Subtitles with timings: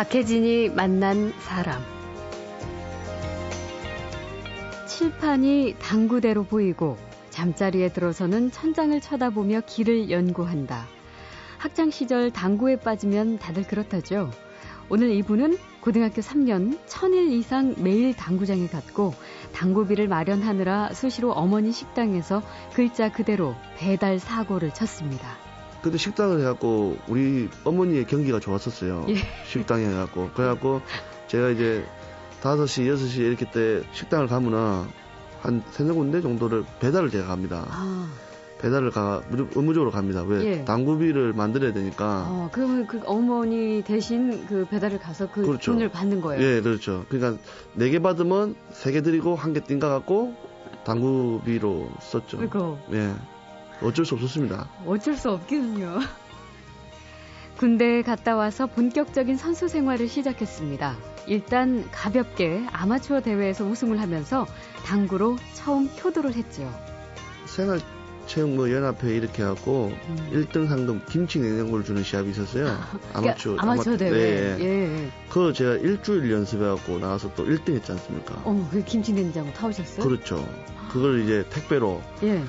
[0.00, 1.78] 박혜진이 만난 사람.
[4.86, 6.96] 칠판이 당구대로 보이고
[7.28, 10.86] 잠자리에 들어서는 천장을 쳐다보며 길을 연구한다.
[11.58, 14.30] 학창 시절 당구에 빠지면 다들 그렇다죠.
[14.88, 19.12] 오늘 이분은 고등학교 3년 천일 이상 매일 당구장에 갔고
[19.52, 22.42] 당구비를 마련하느라 수시로 어머니 식당에서
[22.72, 25.49] 글자 그대로 배달 사고를 쳤습니다.
[25.82, 29.06] 그때 식당을 해갖고 우리 어머니의 경기가 좋았었어요.
[29.08, 29.16] 예.
[29.46, 30.82] 식당에 해갖고 그래갖고
[31.28, 31.84] 제가 이제
[32.42, 34.84] 5시, 6시 이렇게 때 식당을 가면은
[35.40, 37.64] 한 세네 군데 정도를 배달을 제가 갑니다.
[37.70, 38.10] 아,
[38.60, 40.22] 배달을 가 의무적으로 갑니다.
[40.22, 40.64] 왜 예.
[40.66, 42.26] 당구비를 만들어야 되니까.
[42.28, 45.72] 어, 그러면 그 어머니 대신 그 배달을 가서 그 그렇죠.
[45.72, 46.42] 돈을 받는 거예요.
[46.42, 47.06] 예, 그렇죠.
[47.08, 47.42] 그러니까
[47.74, 50.34] 네 개 받으면 세 개 드리고 한 개 띵가 갖고
[50.84, 52.38] 당구비로 썼죠.
[52.38, 53.14] 그거 예.
[53.82, 54.68] 어쩔 수 없었습니다.
[54.86, 56.00] 어쩔 수 없겠군요.
[57.56, 60.96] 군대에 갔다 와서 본격적인 선수 생활을 시작했습니다.
[61.26, 64.46] 일단 가볍게 아마추어 대회에서 우승을 하면서
[64.86, 66.72] 당구로 처음 효도를 했죠.
[67.46, 67.80] 생활
[68.26, 70.30] 체육뭐 연합회 이렇게 해갖고 음.
[70.32, 72.78] 1등 상금 김치 냉장고를 주는 시합이 있었어요.
[73.12, 73.56] 아마추어.
[73.56, 74.10] 그러니까 아마추어 아마- 대회.
[74.10, 74.64] 네, 예.
[75.04, 75.10] 예.
[75.28, 78.34] 그거 제가 일주일 연습해 갖고 나와서 또 1등 했지 않습니까?
[78.44, 80.06] 어, 그 김치 냉장고 타오셨어요?
[80.06, 80.46] 그렇죠.
[80.92, 82.42] 그걸 이제 택배로 예.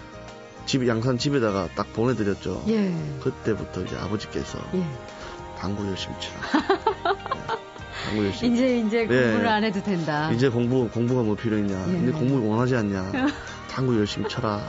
[0.66, 2.64] 집, 양산 집에다가 딱 보내드렸죠.
[2.67, 2.94] 예.
[3.22, 4.86] 그때부터 이제 아버지께서 예.
[5.58, 6.36] 당구 열심히 치라.
[7.04, 7.48] 네.
[8.06, 8.54] 당구 열심히.
[8.54, 9.23] 이제 이제 네.
[9.23, 10.32] 공부를 안 해도 된다.
[10.32, 11.94] 이제 공부, 공부가 뭐 필요했냐.
[11.94, 12.04] 예.
[12.04, 13.12] 이제 공부 원하지 않냐.
[13.70, 14.66] 당구 열심히 쳐라.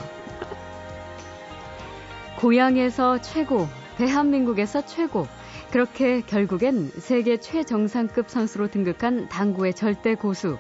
[2.39, 5.27] 고향에서 최고, 대한민국에서 최고.
[5.71, 10.59] 그렇게 결국엔 세계 최정상급 선수로 등극한 당구의 절대 고수.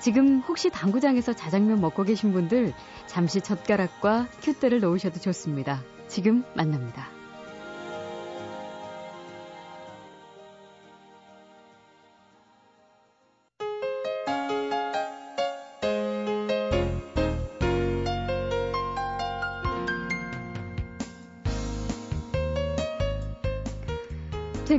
[0.00, 2.72] 지금 혹시 당구장에서 자장면 먹고 계신 분들
[3.06, 5.82] 잠시 젓가락과 큐대를 놓으셔도 좋습니다.
[6.08, 7.19] 지금 만납니다.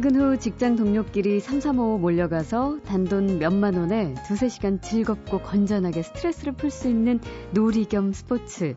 [0.02, 6.72] 퇴근 후 직장 동료끼리 삼삼오오 몰려가서 단돈 몇만 원에 두세 시간 즐겁고 건전하게 스트레스를 풀
[6.72, 7.20] 수 있는
[7.52, 8.76] 놀이 겸 스포츠.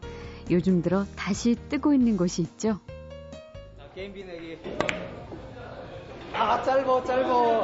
[0.51, 2.79] 요즘 들어 다시 뜨고 있는 곳이 있죠.
[3.79, 4.59] 자, 게임비 내기.
[6.35, 7.63] 아, 짧어, 짧어.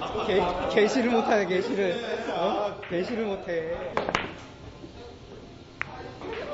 [0.00, 0.40] 아, 개,
[0.74, 1.96] 개시를 못하네, 개시를.
[2.30, 2.80] 어?
[2.88, 3.76] 개시를 못해.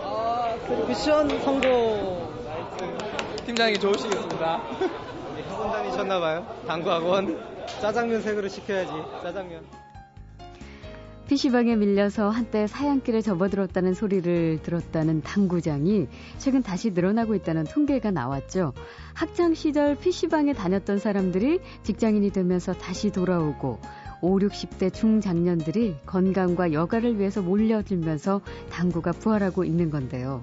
[0.02, 0.56] 아,
[0.88, 2.34] 미션 성공.
[2.44, 3.44] nice.
[3.46, 5.19] 팀장이 좋으시겠습니다.
[5.40, 6.46] 네, 학원 다니셨나봐요.
[6.66, 7.38] 당구학원.
[7.80, 8.92] 짜장면 세 그릇 시켜야지,
[9.22, 9.64] 짜장면.
[11.28, 16.08] PC방에 밀려서 한때 사양길에 접어들었다는 소리를 들었다는 당구장이
[16.38, 18.74] 최근 다시 늘어나고 있다는 통계가 나왔죠.
[19.14, 23.78] 학창 시절 PC방에 다녔던 사람들이 직장인이 되면서 다시 돌아오고
[24.22, 30.42] 5, 60대 중장년들이 건강과 여가를 위해서 몰려들면서 당구가 부활하고 있는 건데요.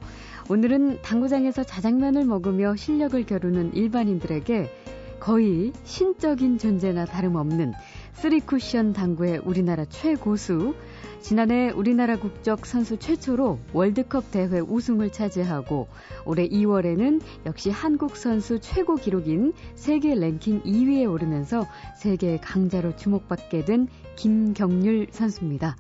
[0.49, 4.71] 오늘은 당구장에서 자장면을 먹으며 실력을 겨루는 일반인들에게
[5.19, 7.73] 거의 신적인 존재나 다름없는
[8.13, 10.75] 쓰리쿠션 당구의 우리나라 최고수,
[11.21, 15.87] 지난해 우리나라 국적 선수 최초로 월드컵 대회 우승을 차지하고
[16.25, 21.67] 올해 2월에는 역시 한국 선수 최고 기록인 세계 랭킹 2위에 오르면서
[21.97, 25.75] 세계의 강자로 주목받게 된 김경률 선수입니다.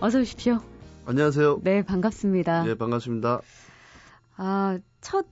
[0.00, 0.60] 어서 오십시오.
[1.04, 1.60] 안녕하세요.
[1.62, 2.68] 네, 반갑습니다.
[2.68, 3.40] 예, 반갑습니다.
[4.38, 5.26] 아, 첫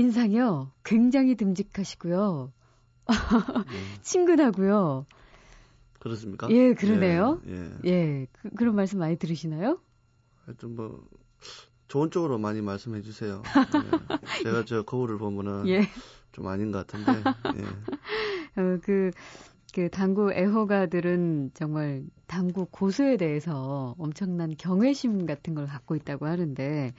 [0.00, 0.72] 인상이요.
[0.82, 2.52] 굉장히 듬직하시고요.
[4.02, 5.04] 친근하고요.
[5.98, 6.48] 그렇습니까?
[6.50, 7.40] 예, 그러네요.
[7.46, 7.70] 예.
[7.84, 7.90] 예.
[7.90, 9.78] 예, 그, 런 말씀 많이 들으시나요?
[10.46, 11.04] 하여튼 뭐,
[11.88, 13.42] 좋은 쪽으로 많이 말씀해 주세요.
[14.40, 14.42] 예.
[14.42, 15.82] 제가 저 거울을 보면은 예.
[16.32, 17.22] 좀 아닌 것 같은데,
[17.56, 17.62] 예.
[18.60, 19.10] 어, 그,
[19.74, 26.94] 그 당구 애호가들은 정말 당구 고수에 대해서 엄청난 경외심 같은 걸 갖고 있다고 하는데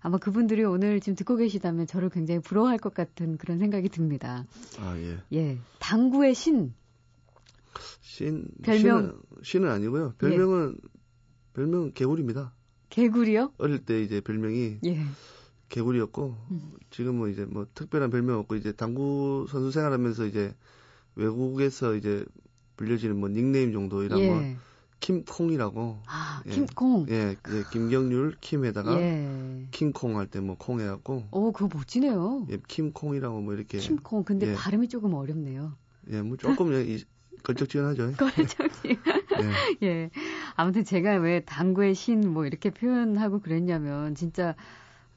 [0.00, 4.46] 아마 그분들이 오늘 지금 듣고 계시다면 저를 굉장히 부러워할 것 같은 그런 생각이 듭니다.
[4.78, 5.18] 아, 예.
[5.32, 5.58] 예.
[5.78, 6.74] 당구의 신.
[8.00, 8.82] 신, 별명.
[8.82, 9.12] 신은,
[9.42, 10.14] 신은 아니고요.
[10.18, 10.76] 별명은,
[11.54, 12.52] 별명은 개구리입니다.
[12.88, 13.52] 개구리요?
[13.58, 14.98] 어릴 때 이제 별명이 예.
[15.68, 16.72] 개구리였고, 음.
[16.90, 20.54] 지금은 이제 뭐 특별한 별명 없고, 이제 당구 선수 생활하면서 이제
[21.16, 22.24] 외국에서 이제
[22.76, 24.30] 불려지는 뭐 닉네임 정도 이런 예.
[24.30, 24.56] 뭐
[25.00, 25.98] 킴콩이라고.
[26.06, 26.50] 아, 예.
[26.50, 27.06] 김콩.
[27.10, 29.66] 예, 이제 김경률 킴에다가 예.
[29.70, 32.46] 킹콩 할 때 뭐 콩 해갖고, 오, 그거 멋지네요.
[32.50, 33.78] 예, 킴콩이라고 뭐 이렇게.
[33.78, 34.24] 김콩.
[34.24, 34.54] 근데 예.
[34.54, 35.72] 발음이 조금 어렵네요.
[36.10, 37.04] 예, 뭐 조금 이,
[37.42, 38.12] 걸쩍지근하죠.
[38.18, 38.70] 걸정이.
[39.82, 39.86] 예.
[39.86, 40.10] 예.
[40.56, 44.54] 아무튼 제가 왜 당구의 신 뭐 이렇게 표현하고 그랬냐면 진짜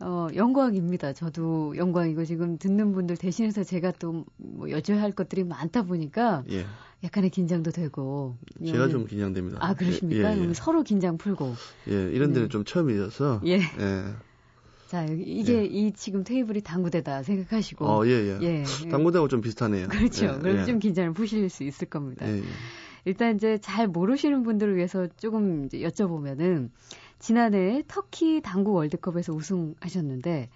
[0.01, 1.13] 어, 영광입니다.
[1.13, 4.25] 저도 영광이고 지금 듣는 분들 대신해서 제가 또
[4.59, 6.65] 뭐 여쭤야 할 것들이 많다 보니까 예.
[7.03, 8.35] 약간의 긴장도 되고.
[8.65, 8.89] 제가 예.
[8.89, 9.57] 좀 긴장됩니다.
[9.61, 10.29] 아, 그러십니까?
[10.29, 10.37] 예, 예.
[10.37, 11.53] 그럼 서로 긴장 풀고.
[11.89, 12.49] 예, 이런 데는 네.
[12.49, 13.41] 좀 처음이어서.
[13.45, 13.59] 예.
[13.59, 14.03] 예.
[14.87, 17.85] 자, 이게 이 지금 테이블이 당구대다 생각하시고.
[17.85, 18.39] 어, 예, 예.
[18.41, 18.89] 예.
[18.89, 19.87] 당구대하고 좀 비슷하네요.
[19.87, 20.25] 그렇죠.
[20.25, 20.65] 예, 그럼 예.
[20.65, 22.27] 좀 긴장을 푸실 수 있을 겁니다.
[22.27, 22.43] 예, 예.
[23.05, 26.69] 일단 이제 잘 모르시는 분들을 위해서 조금 이제 여쭤보면은
[27.19, 30.49] 지난해 터키 당구 월드컵에서 우승하셨는데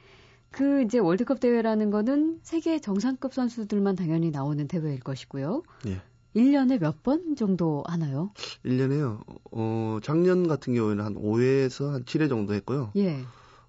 [0.52, 5.64] 그 이제 월드컵 대회라는 거는 세계 정상급 선수들만 당연히 나오는 대회일 것이고요.
[5.88, 6.02] 예.
[6.36, 8.32] 1년에 몇 번 정도 하나요?
[8.66, 9.20] 1년에요.
[9.52, 12.92] 어, 작년 같은 경우에는 한 5회에서 한 7회 정도 했고요.
[12.96, 13.24] 예.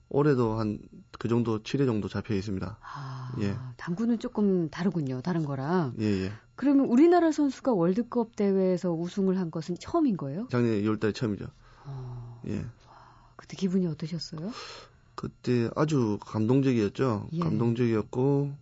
[0.08, 0.78] 올해도 한
[1.18, 2.76] 그 정도 7회 정도 잡혀 있습니다.
[2.82, 3.54] 아, 예.
[3.76, 5.20] 당구는 조금 다르군요.
[5.22, 5.94] 다른 거랑.
[6.00, 6.32] 예, 예.
[6.56, 10.48] 그러면 우리나라 선수가 월드컵 대회에서 우승을 한 것은 처음인 거예요?
[10.50, 11.46] 작년에 2월 달에 처음이죠.
[11.86, 12.64] 어, 예.
[13.36, 14.52] 그때 기분이 어떠셨어요?
[15.14, 17.28] 그때 아주 감동적이었죠.
[17.32, 17.38] 예.
[17.38, 18.54] 감동적이었고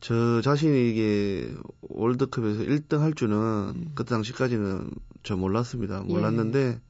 [0.00, 3.92] 저 자신이 이게 월드컵에서 1등 할 줄은 음.
[3.94, 4.90] 그때 당시까지는
[5.22, 6.04] 저 몰랐습니다.
[6.06, 6.12] 예.
[6.12, 6.80] 몰랐는데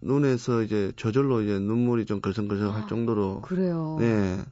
[0.00, 3.96] 눈에서 이제 저절로 이제 눈물이 좀 걸성걸성할 아, 정도로 그래요.
[3.98, 4.44] 네.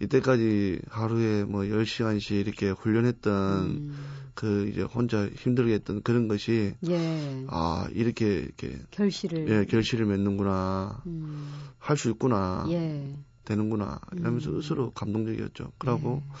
[0.00, 3.96] 이때까지 하루에 뭐 10시간씩 이렇게 훈련했던 음,
[4.40, 7.44] 그 이제 혼자 힘들게 했던 그런 것이 예.
[7.48, 9.46] 아, 이렇게 이렇게 결실을.
[9.50, 11.02] 예, 결실을 맺는구나.
[11.04, 12.64] 음, 할수 있구나.
[12.70, 13.14] 예.
[13.44, 14.00] 되는구나.
[14.16, 14.62] 이러면서 음.
[14.62, 15.72] 스스로 감동적이었죠.
[15.76, 16.32] 그러고 예.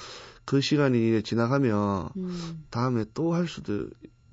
[0.46, 3.90] 그 시간이 지나가면 음, 다음에 또 할 수도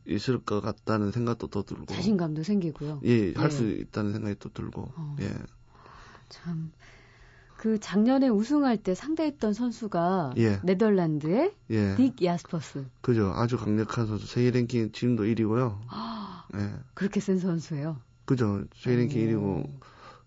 [0.07, 1.87] 있을 것 같다는 생각도 또 들고.
[1.87, 3.01] 자신감도 생기고요.
[3.03, 3.49] 예, 할 예.
[3.49, 4.93] 수 있다는 생각이 또 들고.
[4.95, 5.17] 어.
[5.19, 5.29] 예.
[6.29, 6.71] 참.
[7.57, 10.59] 그 작년에 우승할 때 상대했던 선수가 예.
[10.63, 11.95] 네덜란드의 예.
[11.95, 12.86] 딕 야스퍼스.
[13.01, 13.31] 그죠.
[13.36, 14.27] 아주 강력한 선수.
[14.27, 15.77] 세계 랭킹 지금도 1위고요.
[16.56, 16.69] 예.
[16.94, 17.98] 그렇게 센 선수예요.
[18.25, 18.63] 그죠.
[18.75, 19.63] 세계 랭킹 오.
[19.63, 19.69] 1위고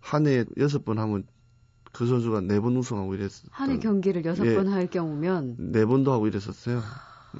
[0.00, 1.24] 한 해에 여섯 번 하면
[1.92, 3.46] 그 선수가 네번 우승하고 이랬어.
[3.50, 4.54] 한해 경기를 여섯 예.
[4.56, 6.80] 번할 경우면 네 번도 하고 이랬었어요.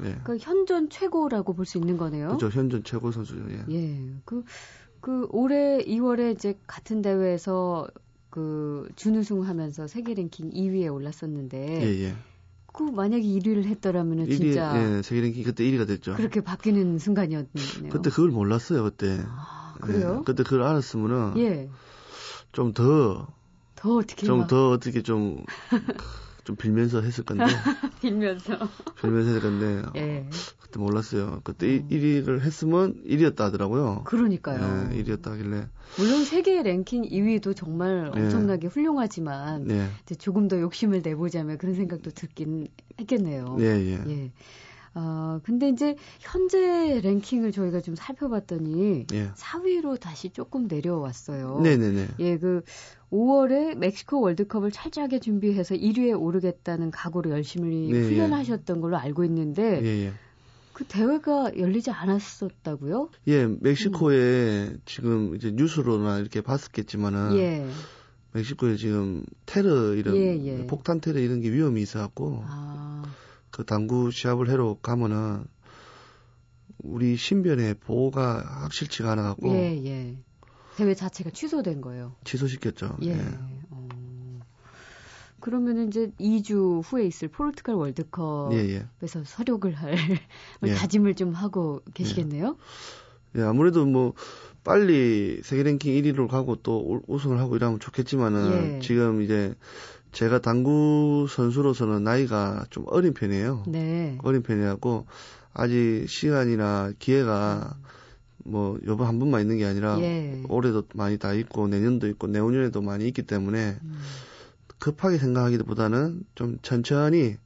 [0.05, 0.19] 예.
[0.23, 2.29] 그 현존 최고라고 볼 수 있는 거네요.
[2.29, 2.49] 그죠.
[2.49, 3.45] 현존 최고 선수죠.
[3.51, 3.65] 예.
[3.71, 4.15] 예.
[4.25, 4.45] 그,
[5.01, 7.89] 그 올해 2월에 이제 같은 대회에서
[8.31, 12.15] 그 준우승 하면서 세계 랭킹 2위에 올랐었는데 예, 예.
[12.73, 16.15] 그 만약에 1위를 했더라면은 1위, 진짜 예, 세계 랭킹 그때 1위가 됐죠.
[16.15, 17.91] 그렇게 바뀌는 순간이었네요.
[17.91, 19.21] 그때 그걸 몰랐어요, 그때.
[19.27, 20.19] 아, 그래요?
[20.21, 21.69] 예, 그때 그걸 알았으면은 예.
[22.53, 23.27] 좀 더,
[23.75, 25.44] 더 어떻게 좀막더 어떻게 좀,
[26.50, 27.44] 좀 빌면서 했을 건데,
[28.02, 28.58] 빌면서
[29.00, 30.26] 빌면서 했을 건데, 예.
[30.61, 31.41] 그때 몰랐어요.
[31.44, 31.88] 그때 음.
[31.88, 34.02] 1위를 했으면 1위였다 하더라고요.
[34.05, 34.88] 그러니까요.
[34.93, 38.20] 예, 1위였다 하길래, 물론 세계 랭킹 2위도 정말 예.
[38.20, 39.88] 엄청나게 훌륭하지만 네.
[40.02, 42.67] 이제 조금 더 욕심을 내보자면 그런 생각도 듣긴
[42.99, 43.56] 했겠네요.
[43.61, 43.67] 예,
[44.08, 44.32] 예.
[44.91, 45.01] 예.
[45.01, 49.31] 아, 근데 이제 현재 랭킹을 저희가 좀 살펴봤더니 예.
[49.33, 51.61] 4위로 다시 조금 내려왔어요.
[51.61, 52.09] 네네네.
[52.19, 52.63] 예, 그
[53.13, 60.07] 5월에 멕시코 월드컵을 철저하게 준비해서 1위에 오르겠다는 각오로 열심히 네, 훈련하셨던 걸로 알고 있는데 예,
[60.07, 60.13] 예.
[60.73, 63.11] 그 대회가 열리지 않았었다고요?
[63.29, 67.67] 예, 멕시코에 지금 이제 뉴스로나 이렇게 봤었겠지만은, 예.
[68.33, 70.67] 멕시코에 지금 테러 이런, 예, 예.
[70.67, 73.03] 폭탄 테러 이런 게 위험이 있어갖고, 아,
[73.61, 75.45] 그 당구 시합을 하러 가면은
[76.79, 80.17] 우리 신변의 보호가 확실치가 않아 갖고 예, 예.
[80.76, 82.14] 대회 자체가 취소된 거예요.
[82.25, 82.97] 취소시켰죠.
[83.02, 83.11] 예.
[83.11, 83.38] 예.
[83.69, 83.88] 어.
[85.40, 88.87] 그러면은 이제 2주 후에 있을 포르투갈 월드컵에서 예, 예.
[89.26, 89.95] 서력을 할
[90.64, 90.73] 예.
[90.75, 92.57] 다짐을 좀 하고 계시겠네요.
[93.37, 94.14] 예, 아무래도 뭐
[94.64, 98.79] 빨리 세계 랭킹 1위로 가고 또 우- 우승을 하고 이러면 좋겠지만은 예.
[98.81, 99.55] 지금 이제
[100.12, 103.64] 제가 당구 선수로서는 나이가 좀 어린 편이에요.
[103.69, 104.19] 네.
[104.23, 105.07] 어린 편이라고
[105.52, 107.76] 아직 시간이나 기회가
[108.45, 110.43] 뭐 요번 한 번만 있는 게 아니라 예.
[110.49, 114.00] 올해도 많이 다 있고 내년도 있고 내후년에도 많이 있기 때문에 음,
[114.79, 117.37] 급하게 생각하기보다는 좀 천천히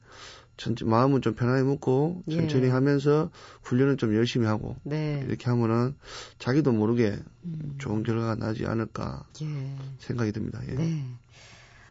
[0.56, 2.36] 천 마음은 좀 편하게 먹고 예.
[2.36, 3.30] 천천히 하면서
[3.62, 5.24] 훈련을 좀 열심히 하고 네.
[5.26, 5.94] 이렇게 하면은
[6.38, 9.76] 자기도 모르게 음, 좋은 결과가 나지 않을까 예.
[9.98, 10.60] 생각이 듭니다.
[10.68, 10.74] 예.
[10.74, 11.04] 네.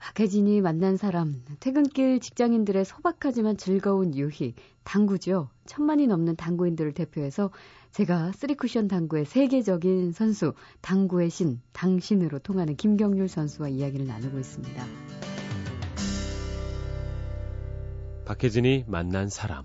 [0.03, 5.48] 박혜진이 만난 사람, 퇴근길 직장인들의 소박하지만 즐거운 유희, 당구죠.
[5.65, 7.51] 천만이 넘는 당구인들을 대표해서
[7.91, 14.86] 제가 쓰리쿠션 당구의 세계적인 선수, 당구의 신, 당신으로 통하는 김경률 선수와 이야기를 나누고 있습니다.
[18.25, 19.63] 박혜진이 만난 사람.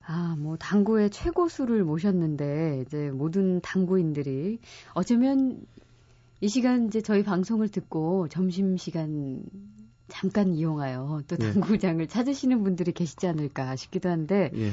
[0.00, 4.60] 아, 뭐, 당구의 최고수를 모셨는데, 이제 모든 당구인들이
[4.94, 5.66] 어쩌면
[6.44, 9.42] 이 시간 이제 저희 방송을 듣고 점심 시간
[10.08, 11.54] 잠깐 이용하여 또 네.
[11.54, 14.72] 당구장을 찾으시는 분들이 계시지 않을까 싶기도 한데, 예.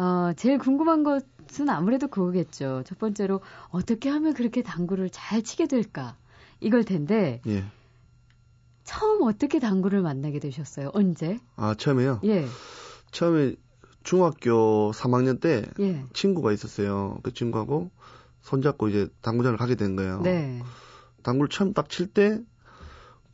[0.00, 2.84] 어, 제일 궁금한 것은 아무래도 그거겠죠.
[2.86, 3.40] 첫 번째로
[3.70, 6.16] 어떻게 하면 그렇게 당구를 잘 치게 될까?
[6.60, 7.64] 이걸 텐데, 예.
[8.84, 10.92] 처음 어떻게 당구를 만나게 되셨어요?
[10.94, 11.40] 언제?
[11.56, 12.20] 아 처음에요.
[12.22, 12.46] 예.
[13.10, 13.56] 처음에
[14.04, 16.04] 중학교 3학년 때 예.
[16.12, 17.18] 친구가 있었어요.
[17.24, 17.90] 그 친구하고
[18.42, 20.20] 손잡고 이제 당구장을 가게 된 거예요.
[20.22, 20.62] 네.
[21.22, 22.40] 당구를 처음 딱 칠 때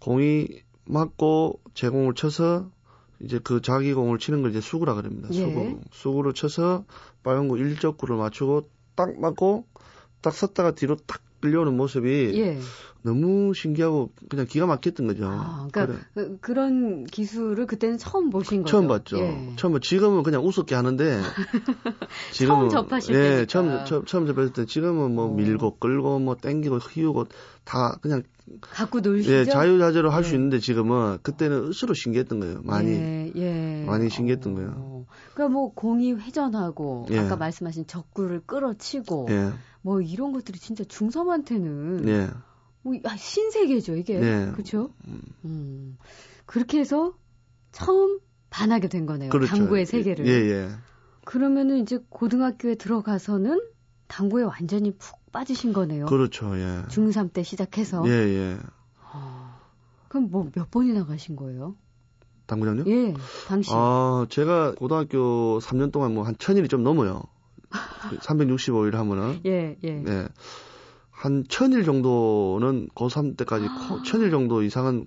[0.01, 0.49] 공이
[0.85, 2.71] 맞고 제 공을 쳐서
[3.21, 5.29] 이제 그 자기 공을 치는 걸 이제 수구라 그럽니다.
[5.31, 5.35] 예.
[5.35, 5.81] 수구.
[5.93, 6.85] 수구를 쳐서
[7.23, 9.67] 빨간 구 일적구를 맞추고 딱 맞고
[10.21, 12.59] 딱 섰다가 뒤로 딱 끌려오는 모습이 예.
[13.03, 15.27] 너무 신기하고 그냥 기가 막혔던 거죠.
[15.29, 16.29] 아, 그러니까 그래.
[16.41, 18.71] 그, 런 기술을 그때는 처음 보신 거죠.
[18.73, 19.19] 처음 봤죠.
[19.19, 19.53] 예.
[19.57, 19.79] 처음 봐.
[19.81, 21.21] 지금은 그냥 우습게 하는데
[22.35, 23.47] 처음 접하실 예, 때니까.
[23.47, 25.29] 처음 처음, 처음 접했을 때 지금은 뭐 어.
[25.29, 27.27] 밀고 끌고 뭐 땡기고 휘우고
[27.65, 28.25] 다 그냥
[28.61, 29.33] 갖고 놀시죠.
[29.33, 30.37] 예, 자유자재로 할수 예.
[30.37, 32.61] 있는데 지금은 그때는 스스로 신기했던 거예요.
[32.65, 32.91] 많이.
[32.93, 33.85] 예, 예.
[33.87, 34.57] 많이 신기했던 어.
[34.57, 35.07] 거예요.
[35.35, 37.19] 그러니까 뭐 공이 회전하고 예.
[37.19, 39.53] 아까 말씀하신 적구를 끌어치고 예.
[39.89, 42.29] 뭐 이런 것들이 진짜 중섬한테는 예.
[42.83, 44.51] 뭐 아, 신세계죠 이게 네.
[44.53, 44.91] 그렇죠?
[45.47, 45.97] 음.
[46.45, 47.15] 그렇게 해서
[47.73, 48.19] 처음
[48.51, 49.31] 반하게 된 거네요.
[49.31, 49.49] 그렇죠.
[49.57, 50.27] 당구의 세계를.
[50.27, 50.69] 예, 예.
[51.25, 53.63] 그러면은 이제 고등학교에 들어가서는
[54.09, 56.05] 당구에 완전히 푹 빠지신 거네요.
[56.05, 56.59] 그렇죠.
[56.59, 56.83] 예.
[56.89, 58.05] 중3 때 시작해서.
[58.07, 58.59] 예, 예.
[59.11, 59.59] 아,
[60.09, 61.77] 그럼 뭐 몇 번이나 가신 거예요?
[62.47, 62.85] 당구장요?
[62.89, 63.15] 예,
[63.47, 63.71] 당시.
[63.73, 67.23] 아, 제가 고등학교 3년 동안 뭐 한 천일이 좀 넘어요.
[67.71, 69.41] 365일 하면은.
[69.47, 69.91] 예, 예.
[69.93, 70.29] 네.
[71.11, 74.03] 한 천일 정도는 고3 때까지 아.
[74.07, 75.07] 천일 정도 이상은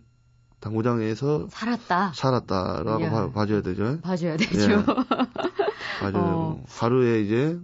[0.60, 2.12] 당구장에서 살았다.
[2.13, 3.10] 살았다라고 이야.
[3.12, 4.00] 봐, 봐줘야 되죠.
[4.01, 4.72] 봐줘야 되죠.
[4.72, 4.75] 예.
[6.01, 6.63] 봐줘야 어.
[6.68, 7.58] 하루에 이제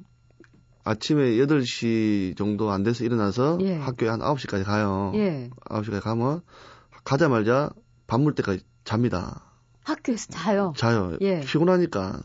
[0.84, 3.76] 아침에 8시 정도 안 돼서 일어나서 예.
[3.76, 5.12] 학교에 한 9시까지 가요.
[5.16, 5.50] 예.
[5.70, 6.42] 9시까지 가면
[7.04, 7.70] 가자마자
[8.08, 9.44] 밥 먹을 때까지 잡니다.
[9.84, 10.74] 학교에서 자요.
[10.76, 11.18] 자요.
[11.22, 11.42] 예.
[11.42, 12.22] 피곤하니까.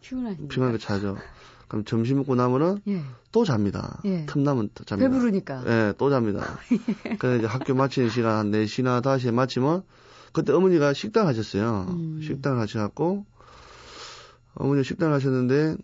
[0.00, 0.48] 피곤하니까.
[0.48, 1.16] 피곤하니까 자죠.
[1.68, 3.02] 그럼 점심 먹고 나면은 예.
[3.32, 4.00] 또 잡니다.
[4.04, 4.24] 예.
[4.26, 5.10] 틈나면 또 잡니다.
[5.10, 5.64] 배부르니까.
[5.66, 6.58] 예, 또 잡니다.
[7.18, 9.82] 그래서 이제 학교 마치는 시간 한 4시나 5시에 마치면
[10.32, 11.86] 그때 어머니가 식당 하셨어요.
[11.88, 12.20] 음.
[12.22, 13.24] 식당 하셔갖고
[14.54, 15.76] 어머니 식당 하셨는데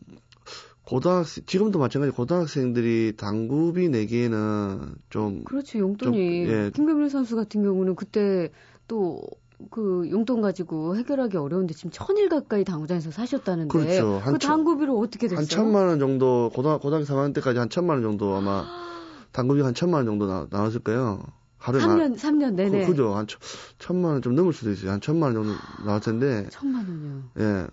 [0.85, 5.79] 고등학생 지금도 마찬가지 고등학생들이 당구비 내기에는 좀 그렇죠.
[5.79, 6.47] 용돈이.
[6.47, 6.71] 좀, 예.
[6.75, 8.51] 김경민 선수 같은 경우는 그때
[8.89, 9.23] 또
[9.71, 14.19] 그 용돈 가지고 해결하기 어려운데 지금 천일 가까이 당구장에서 사셨다는데 그렇죠.
[14.23, 15.39] 한그 천- 당구비로 어떻게 됐어요?
[15.39, 18.65] 한 천만 원 정도 고등 고등학교 3학년 때까지 한 천만 원 정도 아마
[19.33, 21.23] 당구비 한 천만 원 정도 나, 나왔을 거예요.
[21.59, 23.39] 하루에 3년 3년 내내 그, 그죠 한 천,
[23.79, 24.91] 천만 원 좀 넘을 수도 있어요.
[24.91, 27.23] 한 천만 원 정도 나왔을 텐데 천만 원이요.
[27.39, 27.67] 예.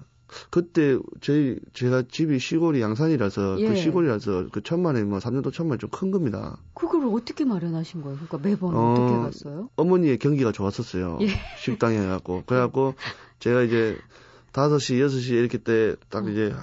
[0.51, 3.67] 그때 저희 제가 집이 시골이 양산이라서 예.
[3.67, 6.55] 그 시골이라서 그 천만 원이 뭐 3년 동 천만 원이 좀큰 겁니다.
[6.75, 8.17] 그걸 어떻게 마련하신 거예요?
[8.17, 8.95] 그러니까 매번 어, 어...
[8.95, 9.69] 떻게 갔어요?
[9.75, 11.17] 어머니의 경기가 좋았었어요.
[11.21, 11.27] 예.
[11.57, 12.95] 식당에 해갖고 그래갖고
[13.39, 13.97] 제가 이제
[14.53, 16.29] 5시 6시 이렇게 때딱 어.
[16.29, 16.53] 이제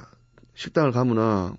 [0.54, 1.52] 식당을 가면은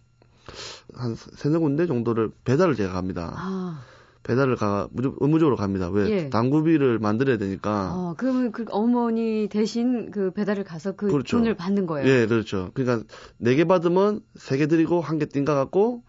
[0.96, 3.34] 한 세네 군데 정도를 배달을 제가 갑니다.
[3.36, 3.82] 아,
[4.24, 5.90] 배달을 가 무조, 의무적으로 갑니다.
[5.90, 6.30] 왜 예.
[6.30, 7.92] 당구비를 만들어야 되니까.
[7.94, 11.38] 어, 그러면 그 어머니 대신 그 배달을 가서 그 그렇죠.
[11.38, 12.08] 돈을 받는 거예요.
[12.10, 12.72] 예, 그렇죠.
[12.74, 13.06] 그러니까
[13.38, 16.04] 네 개 받으면 세 개 드리고 한 개 띵가 갖고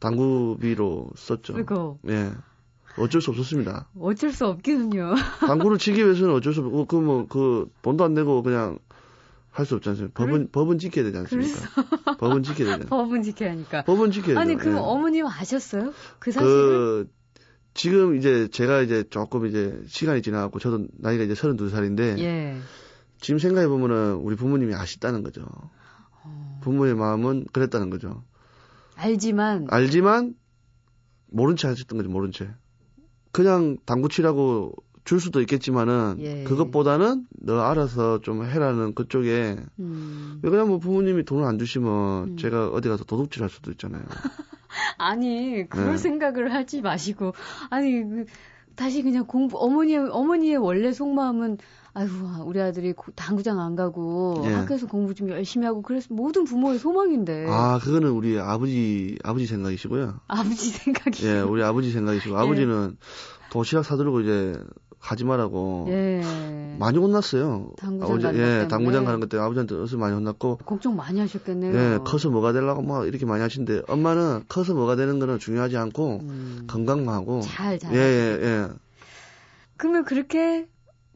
[0.00, 1.54] 당구비로 썼죠.
[1.54, 2.30] 그리고 예.
[2.98, 3.88] 어쩔 수 없었습니다.
[3.98, 5.14] 어쩔 수 없겠군요.
[5.46, 8.78] 당구를 치기 위해서는 어쩔 수 없고 그 뭐 그 돈도 안 내고 그냥
[9.50, 10.24] 할 수 없지 않습니까?
[10.24, 11.58] 법은 법은 지켜야 되지 않습니까?
[12.18, 12.88] 법은 지켜야 되잖아요.
[12.88, 13.82] 법은 지켜야 하니까.
[13.84, 14.56] 법은 지켜야 아니.
[14.56, 14.78] 그럼 예.
[14.78, 15.92] 어머님 아셨어요?
[16.18, 16.52] 그 사실을?
[16.52, 17.08] 그
[17.74, 22.56] 지금 이제 제가 이제 조금 이제 시간이 지나갖고 저도 나이가 이제 32살인데 예.
[23.20, 25.44] 지금 생각해 보면은 우리 부모님이 아시다는 거죠.
[26.24, 28.22] 어, 부모의 마음은 그랬다는 거죠.
[28.98, 30.34] 알지만 알지만
[31.30, 32.10] 모른 채 하셨던 거죠.
[32.10, 32.48] 모른 채.
[33.30, 34.72] 그냥 당구 치라고
[35.04, 36.44] 줄 수도 있겠지만은 예.
[36.44, 40.40] 그것보다는 너 알아서 좀 해라는 그쪽에 음.
[40.42, 42.36] 왜 그냥 뭐 부모님이 돈을 안 주시면 음.
[42.36, 44.02] 제가 어디 가서 도둑질 할 수도 있잖아요.
[44.98, 45.96] 아니 그럴 네.
[45.96, 47.32] 생각을 하지 마시고
[47.70, 48.24] 아니 그,
[48.74, 51.58] 다시 그냥 공부 어머니의 어머니의 원래 속마음은
[51.98, 52.14] 아이고
[52.44, 54.52] 우리 아들이 고- 당구장 안 가고 예.
[54.52, 60.20] 학교에서 공부 좀 열심히 하고 그래서 모든 부모의 소망인데 아, 그거는 우리 아버지 아버지 생각이시고요.
[60.28, 62.40] 아버지 생각이 예, 우리 아버지 생각이시고 예.
[62.40, 62.96] 아버지는
[63.50, 64.54] 도시락 사들고 이제
[65.00, 67.70] 가지 말라고 예 많이 혼났어요.
[67.78, 68.68] 당구장 아버지, 가는 것 예, 때문에.
[68.68, 71.74] 당구장 가는 것 때문에 아버지한테 어서 많이 혼났고 걱정 많이 하셨겠네요.
[71.74, 76.20] 예, 커서 뭐가 되려고 막 이렇게 많이 하신데 엄마는 커서 뭐가 되는 거는 중요하지 않고
[76.22, 77.92] 음, 건강만 하고 잘 잘.
[77.94, 78.68] 예, 예, 예.
[79.76, 80.68] 그러면 그렇게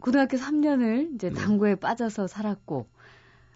[0.02, 1.34] 고등학교 3년을 이제 네.
[1.34, 2.88] 당구에 빠져서 살았고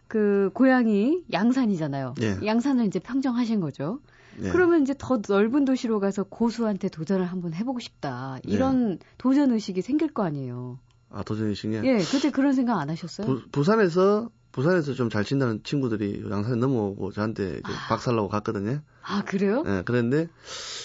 [0.08, 2.14] 그 고향이 양산이잖아요.
[2.22, 2.38] 예.
[2.46, 3.98] 양산을 이제 평정하신 거죠.
[4.40, 4.50] 예.
[4.50, 8.38] 그러면 이제 더 넓은 도시로 가서 고수한테 도전을 한번 해보고 싶다.
[8.44, 8.52] 네.
[8.52, 10.78] 이런 도전 의식이 생길 거 아니에요.
[11.10, 13.26] 아, 도전이신 게 예, 그때 그런 생각 안 하셨어요?
[13.26, 18.80] 부, 부산에서 부산에서 좀 잘 친다는 친구들이 양산에 넘어오고 저한테 이제 박살나고 갔거든요.
[19.02, 19.64] 아 그래요?
[19.66, 20.28] 예, 그랬는데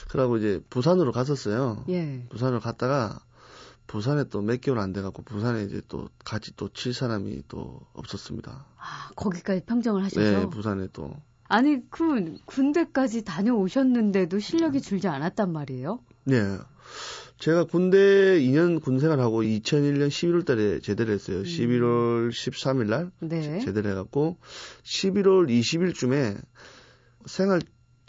[0.09, 1.85] 그러고 이제 부산으로 갔었어요.
[1.89, 2.25] 예.
[2.29, 3.19] 부산으로 갔다가
[3.91, 8.65] 부산에 또 몇 개월 안 돼갖고 부산에 이제 또 같이 또 칠 사람이 또 없었습니다.
[8.77, 10.21] 아, 거기까지 평정을 하셔서.
[10.39, 11.13] 네, 부산에 또.
[11.49, 15.99] 아니, 그 군대까지 다녀오셨는데도 실력이 줄지 않았단 말이에요?
[16.23, 16.57] 네.
[17.37, 21.39] 제가 군대 2년 군 생활하고 2001년 11월 달에 제대를 했어요.
[21.39, 21.43] 음.
[21.43, 23.59] 11월 13일 날 네.
[23.59, 24.37] 제대를 해갖고
[24.83, 26.39] 11월 20일쯤에
[27.25, 27.61] 생활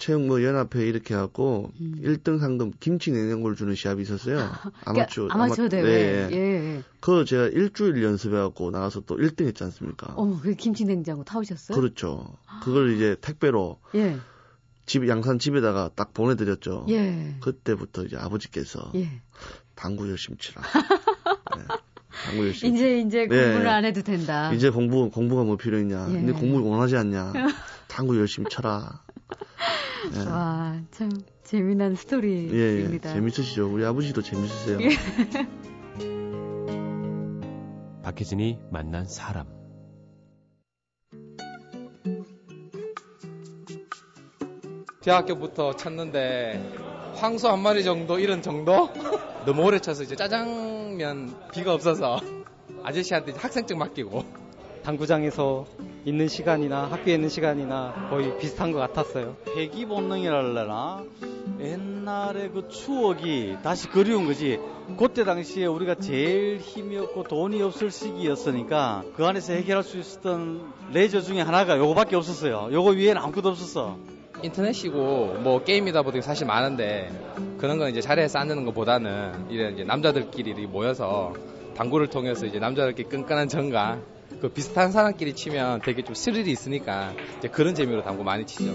[0.02, 1.94] 체육뭐 연합회 이렇게 해갖고 음.
[2.02, 4.50] 1등 상금 김치 냉장고를 주는 시합이 있었어요.
[4.85, 6.26] 아마추어 그러니까 아마추어 아마- 대회.
[6.28, 6.37] 네.
[6.37, 6.82] 예.
[6.99, 10.12] 그거 제가 일주일 연습해 갖고 나가서 또 1등 했지 않습니까?
[10.16, 11.78] 어, 그 김치 냉장고 타오셨어요?
[11.78, 12.37] 그렇죠.
[12.64, 14.16] 그걸 이제 택배로 예.
[14.87, 16.85] 집 양산 집에다가 딱 보내 드렸죠.
[16.88, 17.37] 예.
[17.40, 19.09] 그때부터 이제 아버지께서 예.
[19.76, 20.62] 당구 열심히 치라.
[21.56, 21.62] 네.
[22.26, 22.75] 당구 열심히.
[22.75, 23.44] 이제 이제 네.
[23.44, 24.52] 공부를 안 해도 된다.
[24.52, 26.09] 이제 공부 공부가 뭐 필요 있냐?
[26.09, 26.12] 예.
[26.12, 27.32] 근데 공부를 원하지 않냐?
[27.87, 29.04] 당구 열심히 쳐라.
[30.14, 30.18] 예.
[30.28, 31.10] 와, 참
[31.44, 31.96] 재미난 예, 예.
[31.96, 33.12] 스토리입니다.
[33.12, 33.72] 재밌으시죠?
[33.72, 34.78] 우리 아버지도 재밌으세요.
[34.80, 34.88] 예.
[38.02, 39.46] 박혜진이 만난 사람.
[45.02, 46.74] 대학교부터 쳤는데
[47.16, 48.90] 황소 한 마리 정도 이런 정도
[49.44, 52.20] 너무 오래 쳐서 이제 짜장면 비가 없어서
[52.84, 54.41] 아저씨한테 학생증 맡기고
[54.84, 55.66] 당구장에서
[56.04, 59.36] 있는 시간이나 학교에 있는 시간이나 거의 비슷한 것 같았어요.
[59.56, 61.04] 회귀 본능이랄래나
[61.60, 64.58] 옛날에 그 추억이 다시 그리운 거지.
[64.98, 71.20] 그때 당시에 우리가 제일 힘이 없고 돈이 없을 시기였으니까 그 안에서 해결할 수 있었던 레저
[71.20, 72.68] 중에 하나가 요거밖에 없었어요.
[72.72, 73.96] 요거 위에는 아무것도 없었어.
[74.42, 77.12] 인터넷이고 뭐 게임이다 보니 사실 많은데
[77.58, 81.32] 그런 건 이제 자리에 쌓는 것보다는 이런 이제 남자들끼리 모여서
[81.76, 84.00] 당구를 통해서 이제 남자들끼리 끈끈한 정과
[84.42, 88.72] 그 비슷한 사람끼리 치면 되게 좀 스릴이 있으니까 이제 그런 재미로 당구 많이 치죠.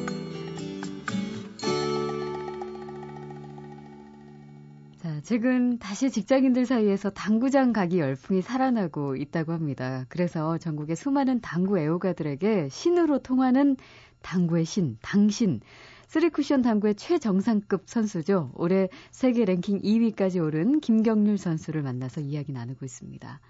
[4.96, 10.06] 자, 최근 다시 직장인들 사이에서 당구장 가기 열풍이 살아나고 있다고 합니다.
[10.08, 13.76] 그래서 전국의 수많은 당구 애호가들에게 신으로 통하는
[14.22, 15.60] 당구의 신, 당신.
[16.08, 18.52] 쓰리쿠션 당구의 최정상급 선수죠.
[18.56, 23.42] 올해 세계 랭킹 2위까지 오른 김경률 선수를 만나서 이야기 나누고 있습니다.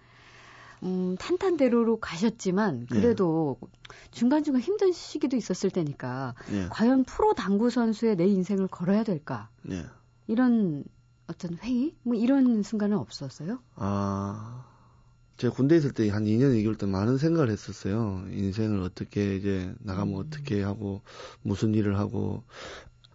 [0.83, 3.57] 음, 탄탄대로로 가셨지만 그래도
[4.11, 6.67] 중간중간 힘든 시기도 있었을 테니까 예.
[6.69, 9.49] 과연 프로 당구 선수의 내 인생을 걸어야 될까?
[9.71, 9.85] 예.
[10.27, 10.83] 이런
[11.27, 11.95] 어떤 회의?
[12.03, 13.59] 뭐 이런 순간은 없었어요?
[13.75, 14.65] 아,
[15.37, 18.25] 제가 군대 있을 때 한 2년 2개월 동안 많은 생각을 했었어요.
[18.31, 20.19] 인생을 어떻게 이제 나가면 음.
[20.19, 21.01] 어떻게 하고
[21.41, 22.43] 무슨 일을 하고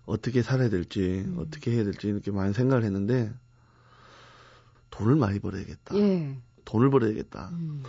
[0.05, 1.37] 어떻게 살아야 될지 음.
[1.39, 3.33] 어떻게 해야 될지 이렇게 많이 생각을 했는데
[4.91, 5.97] 돈을 많이 벌어야겠다.
[5.97, 6.37] 예.
[6.65, 7.51] 돈을 벌어야겠다.
[7.53, 7.83] 음.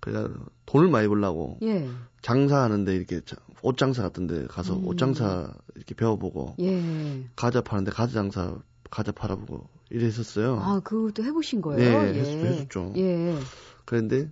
[0.00, 0.28] 그래서
[0.66, 1.88] 돈을 많이 벌라고 예.
[2.22, 4.86] 장사하는데 이렇게 자- 옷 장사 같은데 가서 음.
[4.86, 7.24] 옷 장사 이렇게 배워보고 예.
[7.36, 8.56] 과자 파는데 과자 장사
[8.90, 10.58] 과자 팔아보고 이랬었어요.
[10.60, 12.02] 아, 그것도 해보신 거예요?
[12.02, 12.20] 네, 예.
[12.20, 12.92] 했- 했었죠.
[12.96, 13.36] 예.
[13.84, 14.30] 그런데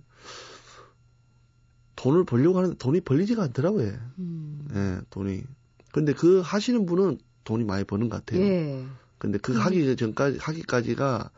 [1.95, 3.91] 돈을 벌려고 하는데 돈이 벌리지가 않더라고요.
[4.19, 4.67] 음.
[4.73, 5.43] 예, 돈이.
[5.91, 8.41] 근데 그 하시는 분은 돈이 많이 버는 것 같아요.
[8.43, 8.85] 예.
[9.21, 9.59] 근데 그 음.
[9.59, 11.29] 하기 전까지 하기까지가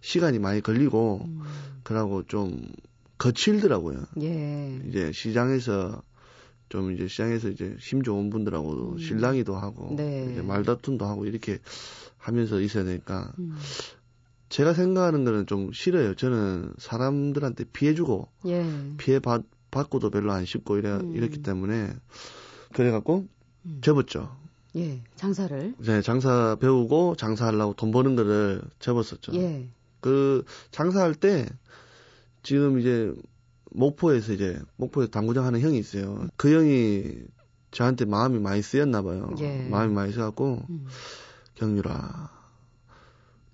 [0.00, 1.40] 시간이 많이 걸리고 음.
[1.82, 2.70] 그러고 좀
[3.18, 4.04] 거칠더라고요.
[4.20, 4.80] 예.
[4.86, 6.04] 이제 시장에서
[6.68, 8.98] 좀 이제 시장에서 이제 힘 좋은 분들하고 음.
[8.98, 10.28] 실랑이도 하고 네.
[10.30, 11.58] 이제 말다툼도 하고 이렇게
[12.16, 13.56] 하면서 있어야 되니까 음.
[14.48, 16.14] 제가 생각하는 거는 좀 싫어요.
[16.14, 18.64] 저는 사람들한테 피해주고 예.
[18.98, 21.16] 피해 받, 받고도 별로 안 쉽고 이래, 음.
[21.16, 21.92] 이랬기 때문에
[22.72, 23.26] 그래갖고
[23.66, 23.80] 음.
[23.82, 24.41] 접었죠.
[24.76, 25.02] 예.
[25.16, 25.74] 장사를.
[25.80, 29.34] 이제 장사 배우고 장사하려고 돈 버는 거를 접었었죠.
[29.34, 29.68] 예.
[30.00, 31.46] 그 장사할 때
[32.42, 33.14] 지금 이제
[33.70, 36.26] 목포에서 이제 목포에서 당구장 하는 형이 있어요.
[36.36, 37.12] 그 형이
[37.70, 39.30] 저한테 마음이 많이 쓰였나 봐요.
[39.38, 39.68] 예.
[39.68, 40.86] 마음이 많이 쓰였고 음.
[41.54, 42.30] 경유라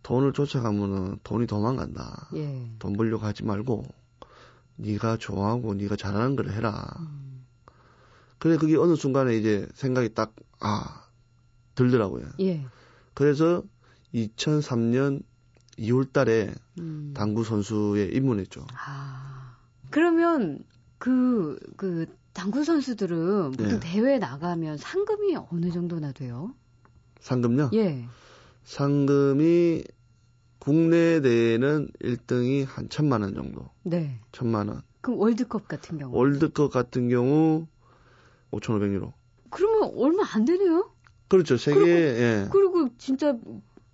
[0.02, 2.30] 돈을 쫓아가면은 돈이 도망간다.
[2.34, 2.70] 예.
[2.78, 3.84] 돈 벌려고 하지 말고
[4.76, 6.86] 네가 좋아하고 네가 잘하는 걸 해라.
[7.00, 7.44] 음.
[8.38, 11.07] 그래 그게 어느 순간에 이제 생각이 딱 아
[11.78, 12.26] 들더라고요.
[12.40, 12.66] 예.
[13.14, 13.62] 그래서
[14.14, 15.22] 2003년
[15.78, 17.12] 2월 달에 음.
[17.14, 18.66] 당구 선수에 입문했죠.
[18.74, 19.56] 아.
[19.90, 20.64] 그러면
[20.98, 23.80] 그, 그, 당구 선수들은 보통 네.
[23.80, 26.54] 대회 나가면 상금이 어느 정도나 돼요?
[27.20, 27.70] 상금요?
[27.74, 28.06] 예.
[28.64, 29.84] 상금이
[30.58, 33.70] 국내 대회는 1등이 한 천만 원 정도.
[33.82, 34.20] 네.
[34.32, 34.82] 천만 원.
[35.00, 36.16] 그럼 월드컵 같은 경우?
[36.16, 37.66] 월드컵 같은 경우
[38.52, 39.12] 5,500유로.
[39.50, 40.92] 그러면 얼마 안 되네요?
[41.28, 41.56] 그렇죠.
[41.56, 42.48] 세계 그리고- 예.
[42.50, 43.36] 그리고 진짜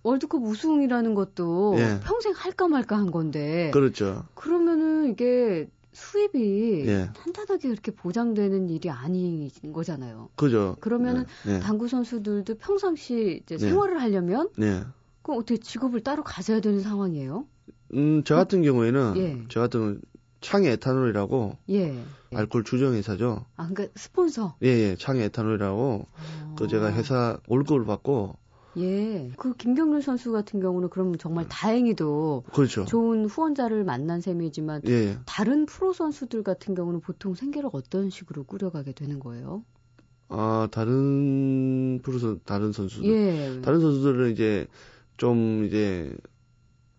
[0.03, 2.01] 월드컵 우승이라는 것도 예.
[2.05, 3.70] 평생 할까 말까 한 건데.
[3.73, 4.25] 그렇죠.
[4.35, 7.11] 그러면은 이게 수입이 예.
[7.14, 10.29] 탄탄하게 그렇게 보장되는 일이 아닌 거잖아요.
[10.37, 10.77] 그죠.
[10.81, 11.61] 그러면은 네.
[11.61, 13.68] 당구 선수들도 평상시 이제 네.
[13.68, 14.83] 생활을 하려면 네.
[15.23, 17.47] 그럼 어떻게 직업을 따로 가져야 되는 상황이에요?
[17.94, 19.38] 음, 저 같은 경우에는 예.
[19.49, 20.01] 저 같은
[20.44, 22.04] 창의 에탄올이라고 예.
[22.35, 23.46] 알코올 주정 회사죠.
[23.57, 24.57] 아, 그러니까 스폰서.
[24.62, 24.96] 예, 예.
[24.96, 26.54] 창의 에탄올이라고 어.
[26.59, 28.37] 그 제가 회사 월급을 받고
[28.76, 29.30] 예.
[29.38, 32.85] 그 김경률 선수 같은 경우는 그럼 정말 다행히도 그렇죠.
[32.85, 35.18] 좋은 후원자를 만난 셈이지만 예, 예.
[35.24, 39.64] 다른 프로 선수들 같은 경우는 보통 생계를 어떤 식으로 꾸려가게 되는 거예요?
[40.28, 43.61] 아, 다른 프로 선 다른 선수들 예.
[43.62, 44.66] 다른 선수들은 이제
[45.16, 46.14] 좀 이제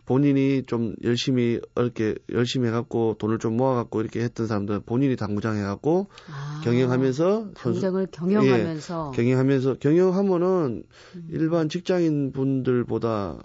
[0.06, 6.10] 본인이 좀 열심히 이렇게 열심히 해갖고 돈을 좀 모아갖고 이렇게 했던 사람들은 본인이 당구장 해갖고
[6.32, 10.84] 아, 경영하면서 당장을 경영하면서 경영하면서 경영하면은
[11.16, 11.28] 음.
[11.32, 13.40] 일반 직장인 분들보다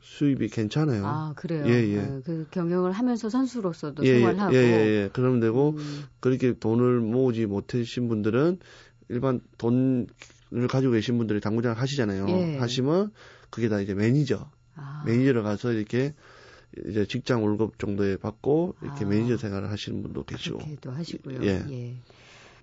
[0.00, 1.06] 수입이 괜찮아요.
[1.06, 1.64] 아 그래요.
[1.66, 1.98] 예, 예.
[2.00, 4.54] 어, 그 경영을 하면서 선수로서도 예, 예, 생활하고.
[4.54, 5.10] 예, 예, 예.
[5.12, 8.58] 그러면 되고 음, 그렇게 돈을 모으지 못하신 분들은
[9.08, 10.06] 일반 돈을
[10.68, 12.26] 가지고 계신 분들이 당구장을 하시잖아요.
[12.28, 12.58] 예.
[12.58, 13.12] 하시면
[13.48, 16.14] 그게 다 이제 매니저, 아, 매니저로 가서 이렇게
[16.88, 19.08] 이제 직장 월급 정도에 받고 이렇게 아.
[19.08, 20.58] 매니저 생활을 하시는 분도 계시고.
[20.58, 21.42] 그렇게도 하시고요.
[21.42, 21.64] 예.
[21.70, 21.96] 예.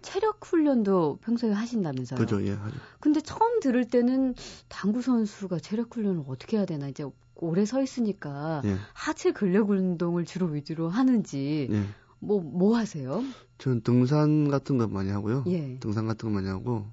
[0.02, 2.18] 체력 훈련도 평소에 하신다면서요?
[2.18, 2.76] 그죠, 예, 하죠.
[3.00, 4.34] 근데 처음 들을 때는
[4.70, 10.26] 당구 선수가 체력 훈련을 어떻게 해야 되나 이제 오래 서 있으니까 예, 하체 근력 운동을
[10.26, 11.84] 주로 위주로 하는지 예.
[12.20, 13.24] 뭐뭐 하세요?
[13.58, 15.44] 저는 등산 같은 거 많이 하고요.
[15.48, 15.80] 예.
[15.80, 16.88] 등산 같은 거 많이 하고,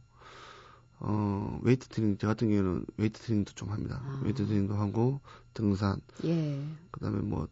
[0.98, 4.00] 어, 웨이트 트레이닝, 저 같은 경우는 웨이트 트레이닝도 좀 합니다.
[4.04, 4.20] 아.
[4.24, 5.20] 웨이트 트레이닝도 하고,
[5.54, 6.59] 등산, 예.
[6.90, 7.48] 그 다음에 뭐,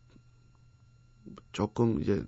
[1.53, 2.25] 조금 이제,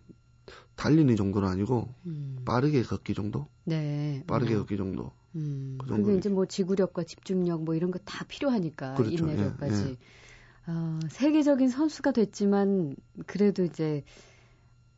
[0.76, 2.38] 달리는 정도는 아니고, 음.
[2.44, 3.46] 빠르게 걷기 정도?
[3.64, 4.22] 네.
[4.26, 4.59] 빠르게 어.
[4.59, 5.12] 걷기 정도.
[5.35, 5.76] 음.
[5.81, 9.24] 그 정도는 이제 뭐 지구력과 집중력 뭐 이런 거 다 필요하니까 그렇죠.
[9.29, 9.90] 인내력까지.
[9.90, 9.96] 예,
[10.70, 14.02] 어, 세계적인 선수가 됐지만 그래도 이제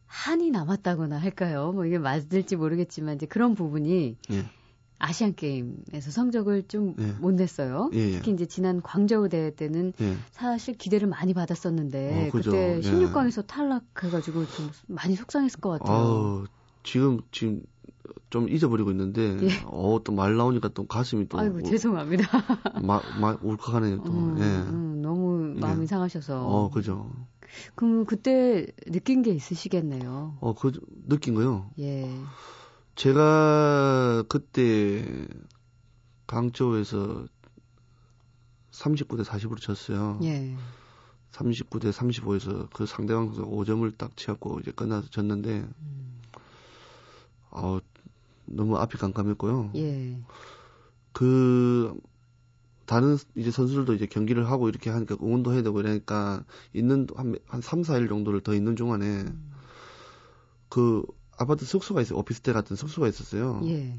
[0.06, 1.72] 한이 남았다거나 할까요?
[1.72, 4.44] 뭐 이게 맞을지 모르겠지만 이제 그런 부분이 예,
[4.98, 6.98] 아시안 게임에서 성적을 좀못
[7.34, 7.36] 예.
[7.36, 7.90] 냈어요.
[7.94, 8.12] 예, 예.
[8.16, 10.16] 특히 이제 지난 광저우 대회 때는 예.
[10.32, 12.30] 사실 기대를 많이 받았었는데 어.
[12.32, 12.80] 그때 예.
[12.80, 15.96] 16강에서 탈락해가지고 좀 많이 속상했을 것 같아요.
[15.96, 16.44] 아우,
[16.82, 17.62] 지금, 지금,
[18.30, 19.48] 좀 잊어버리고 있는데, 예.
[19.66, 22.24] 어, 또 말 나오니까 또 가슴이 또, 아이고 우- 죄송합니다.
[22.82, 24.12] 마, 마, 울컥하네요, 또.
[24.12, 24.42] 음, 예.
[24.70, 25.86] 음, 너무 마음이 예.
[25.86, 26.46] 상하셔서.
[26.46, 27.10] 어, 그죠.
[27.74, 30.36] 그럼 그때 느낀 게 있으시겠네요.
[30.40, 30.72] 어, 그,
[31.08, 31.70] 느낀 거요.
[31.78, 32.10] 예.
[32.98, 35.04] 제가 그때
[36.26, 37.26] 강저우에서
[38.72, 40.18] 39대 40으로 졌어요.
[40.24, 40.56] 예.
[41.30, 46.20] 39대 35에서 그 상대방 선수가 5점을 딱 치갖고 이제 끝나서 졌는데, 음,
[47.52, 47.78] 어,
[48.46, 49.70] 너무 앞이 깜깜했고요.
[49.76, 50.18] 예.
[51.12, 51.96] 그,
[52.84, 57.60] 다른 이제 선수들도 이제 경기를 하고 이렇게 하니까 응원도 해야 되고 이러니까 있는 한, 한
[57.60, 59.52] 3, 4일 정도를 더 있는 중간에 음.
[60.68, 61.04] 그
[61.38, 62.18] 아파트 숙소가 있어요.
[62.18, 63.62] 오피스텔 같은 숙소가 있었어요.
[63.64, 63.98] 예.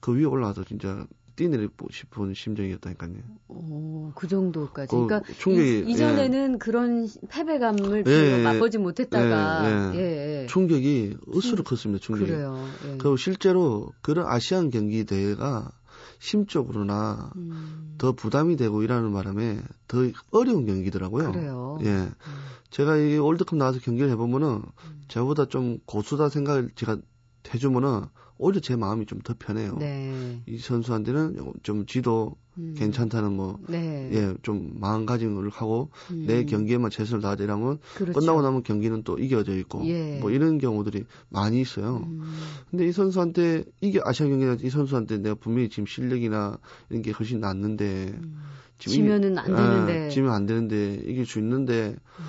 [0.00, 1.06] 그 위에 올라가서 진짜
[1.36, 3.12] 뛰내리고 싶은 심정이었다니까요.
[3.48, 4.90] 오, 그 정도까지.
[4.90, 10.46] 그 그러니까 충격이 이, 전에는 그런 패배감을 예, 별로 예, 맛보지 못했다가 예, 예, 예.
[10.46, 12.02] 충격이 으스로 컸습니다.
[12.04, 12.30] 충격이.
[12.30, 12.66] 그래요.
[12.84, 12.96] 예.
[12.98, 15.70] 그리고 실제로 그런 아시안 경기 대회가
[16.18, 19.98] 심적으로나 음, 더 부담이 되고 이라는 바람에 더
[20.30, 21.32] 어려운 경기더라고요.
[21.32, 21.78] 그래요.
[21.82, 21.88] 예.
[21.88, 22.12] 음,
[22.70, 25.02] 제가 이 월드컵 나와서 경기를 해보면은 음.
[25.08, 26.98] 저보다 좀 고수다 생각을 제가
[27.52, 28.06] 해주면은
[28.42, 29.76] 오히려 제 마음이 좀 더 편해요.
[29.78, 30.42] 네.
[30.46, 34.10] 이 선수한테는 좀 지도 음, 괜찮다는 뭐, 네.
[34.12, 38.18] 예, 좀 마음가짐을 하고 음, 내 경기에만 최선을 다하자 이러면 그렇죠.
[38.18, 40.18] 끝나고 나면 경기는 또 이겨져 있고 예.
[40.18, 41.98] 뭐 이런 경우들이 많이 있어요.
[42.04, 42.22] 음,
[42.70, 46.58] 근데 이 선수한테 이게 아시안 경기나 이 선수한테 내가 분명히 지금 실력이나
[46.90, 48.42] 이런 게 훨씬 낫는데 음.
[48.78, 50.06] 지금 지면은 안 되는데.
[50.06, 52.24] 아, 지면 안 되는데 이길 수 있는데 음,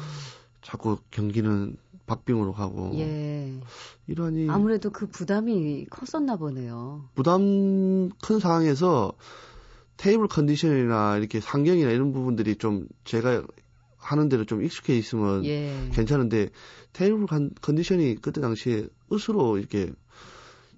[0.62, 3.53] 자꾸 경기는 박빙으로 가고 예.
[4.07, 7.09] 이러니 아무래도 그 부담이 컸었나 보네요.
[7.15, 9.13] 부담 큰 상황에서
[9.97, 13.43] 테이블 컨디션이나 이렇게 상경이나 이런 부분들이 좀 제가
[13.97, 15.89] 하는 대로 좀 익숙해 있으면 예.
[15.93, 16.49] 괜찮은데
[16.91, 19.91] 테이블 컨- 컨디션이 그때 당시에 으스로 이렇게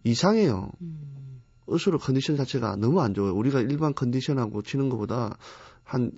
[0.04, 0.70] 이상해요.
[0.82, 3.34] 음, 으스로 컨디션 자체가 너무 안 좋아요.
[3.34, 5.38] 우리가 일반 컨디션하고 치는 것보다
[5.84, 6.12] 한,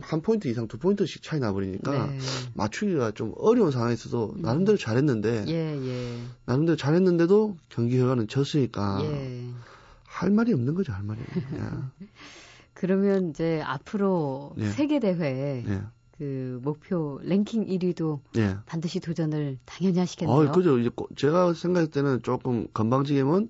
[0.00, 2.18] 한 포인트 이상 두 포인트씩 차이 나버리니까 네.
[2.54, 4.42] 맞추기가 좀 어려운 상황에서도 음.
[4.42, 6.18] 나름대로 잘했는데 예, 예.
[6.46, 9.48] 나름대로 잘했는데도 경기 결과는 졌으니까 예.
[10.06, 11.20] 할 말이 없는 거죠, 할 말이.
[11.20, 12.06] 예.
[12.74, 14.68] 그러면 이제 앞으로 예.
[14.70, 15.82] 세계 대회 예.
[16.18, 18.56] 그 목표 랭킹 1위도 예.
[18.66, 20.36] 반드시 도전을 당연히 하시겠네요.
[20.36, 20.78] 어, 그죠.
[20.78, 23.48] 이제 꼭- 제가 생각할 때는 조금 건방지게면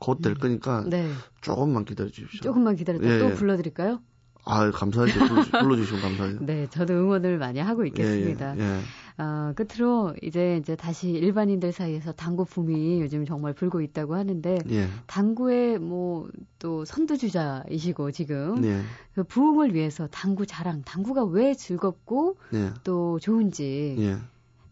[0.00, 0.38] 곧될 음.
[0.38, 1.08] 거니까 네.
[1.40, 2.40] 조금만 기다려 주십시오.
[2.40, 3.34] 조금만 기다렸다 예, 또 예.
[3.34, 4.00] 불러드릴까요?
[4.46, 5.12] 아, 감사하죠.
[5.20, 6.38] 불러주- 불러주시면 감사하죠.
[6.44, 8.56] 네, 저도 응원을 많이 하고 있겠습니다.
[8.58, 8.80] 예, 예, 예.
[9.22, 14.88] 어, 끝으로 이제 이제 다시 일반인들 사이에서 당구 붐이 요즘 정말 불고 있다고 하는데 예.
[15.06, 16.28] 당구의 뭐
[16.58, 18.80] 또 선두주자이시고 지금 네.
[19.14, 22.70] 그 부흥을 위해서 당구 자랑, 당구가 왜 즐겁고 네.
[22.84, 24.16] 또 좋은지 예.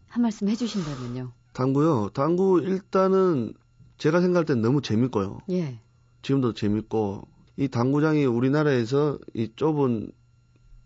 [0.07, 1.31] 한 말씀 해주신다면요.
[1.53, 2.09] 당구요.
[2.15, 3.53] 당구 일단은
[3.99, 5.37] 제가 생각할 땐 너무 재밌고요.
[5.51, 5.79] 예.
[6.23, 7.27] 지금도 재밌고
[7.57, 10.11] 이 당구장이 우리나라에서 이 좁은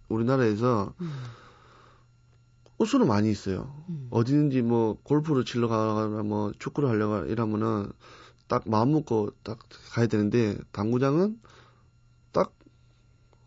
[0.10, 1.12] 우리나라에서 음,
[2.78, 3.84] 우수는 많이 있어요.
[3.90, 4.08] 음.
[4.12, 7.92] 어디든지 뭐 골프를 치러 가거나 뭐 축구를 하려고 이러면은
[8.48, 9.60] 딱 마음 먹고 딱
[9.92, 11.40] 가야 되는데 당구장은
[12.32, 12.54] 딱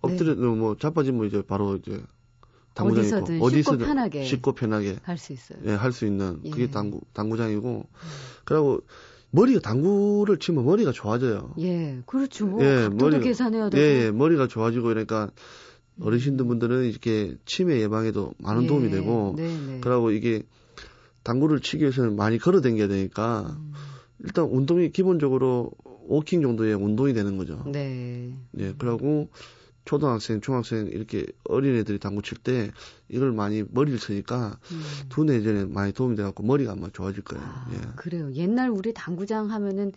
[0.01, 2.03] 엎드려 뭐 자빠지면 이제 바로 이제
[2.75, 3.17] 당구장이 네.
[3.17, 5.59] 어디서든 있고 쉽고 편하게 쉽고 편하게 할 수 있어요.
[5.65, 6.51] 예, 할 수 있는 예.
[6.51, 7.87] 그게 당구 당구장이고
[8.45, 8.81] 그리고
[9.33, 11.55] 머리가 당구를 치면 머리가 좋아져요.
[11.61, 12.47] 예, 그렇죠.
[12.47, 13.83] 뭐 예, 각도도 머리가- 계산해야 예, 되고.
[14.07, 15.31] 예, 머리가 좋아지고 그러니까
[16.01, 19.81] 어르신들 분들은 이렇게 치매 예방에도 많은 도움이 예, 되고 네, 네.
[19.81, 20.43] 그러고 이게
[21.23, 23.73] 당구를 치기 위해서는 많이 걸어 다녀야 되니까 음,
[24.25, 25.71] 일단 운동이 기본적으로
[26.09, 27.62] 5킹 정도의 운동이 되는 거죠.
[27.71, 28.35] 네.
[28.59, 29.29] 예, 그러고
[29.85, 32.71] 초등학생, 중학생 이렇게 어린 애들이 당구 칠 때
[33.09, 34.83] 이걸 많이 머리를 쓰니까 음.
[35.09, 37.45] 두뇌 내전에 많이 도움이 돼갖고 머리가 아마 좋아질 거예요.
[37.45, 37.79] 아, 예.
[37.97, 38.31] 그래요.
[38.35, 39.93] 옛날 우리 당구장 하면은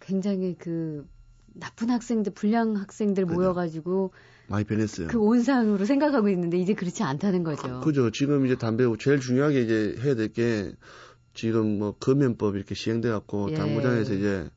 [0.00, 1.06] 굉장히 그
[1.54, 3.34] 나쁜 학생들, 불량 학생들 그죠.
[3.34, 4.12] 모여가지고
[4.48, 5.08] 많이 변했어요.
[5.08, 7.80] 그 온상으로 생각하고 있는데 이제 그렇지 않다는 거죠.
[7.80, 8.10] 그죠.
[8.10, 10.72] 지금 이제 담배 제일 중요하게 이제 해야 될 게
[11.34, 13.54] 지금 뭐 금연법 이렇게 시행돼 갖고 예.
[13.54, 14.50] 당구장에서 이제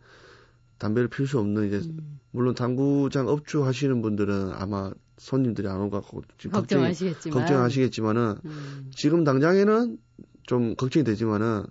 [0.82, 6.02] 담배를 필 수 없는 이제 음, 물론 당구장 업주 하시는 분들은 아마 손님들이 안 오고
[6.02, 7.38] 걱정이 걱정하시겠지만.
[7.38, 9.98] 걱정하시겠지만은 음, 지금 당장에는
[10.48, 11.66] 좀 걱정이 되지만은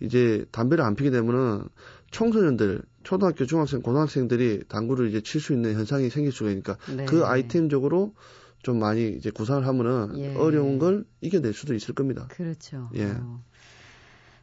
[0.00, 1.62] 이제 담배를 안 피게 되면은
[2.10, 7.04] 청소년들 초등학교 중학생 고등학생들이 당구를 이제 칠 수 있는 현상이 생길 수가 있으니까 네.
[7.04, 8.14] 그 아이템적으로
[8.62, 10.34] 좀 많이 이제 구상을 하면은 예.
[10.34, 12.26] 어려운 걸 이겨낼 수도 있을 겁니다.
[12.28, 12.90] 그렇죠.
[12.94, 13.04] 예.
[13.12, 13.44] 어.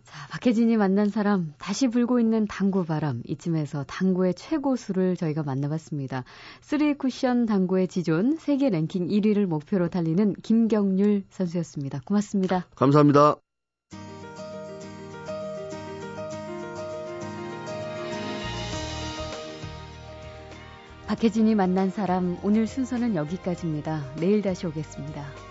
[0.07, 3.21] 자, 박혜진이 만난 사람, 다시 불고 있는 당구 바람.
[3.25, 6.23] 이쯤에서 당구의 최고수를 저희가 만나봤습니다.
[6.61, 11.99] 3 쿠션 당구의 지존, 세계 랭킹 1위를 목표로 달리는 김경률 선수였습니다.
[12.05, 12.67] 고맙습니다.
[12.75, 13.35] 감사합니다.
[21.07, 24.15] 박혜진이 만난 사람, 오늘 순서는 여기까지입니다.
[24.15, 25.46] 내일 다시 오겠습니다.